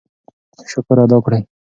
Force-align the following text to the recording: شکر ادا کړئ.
شکر 0.71 0.97
ادا 1.03 1.17
کړئ. 1.25 1.41